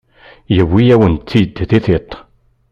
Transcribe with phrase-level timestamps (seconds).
[0.55, 2.11] Yewwi-yawen-tt-id di tiṭ.